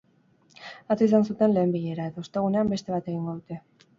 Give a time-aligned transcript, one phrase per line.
[0.93, 3.63] Atzo izan zuten lehen bilera, eta ostegunean beste bat egingo dute.